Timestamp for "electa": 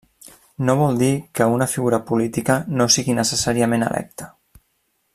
3.93-4.33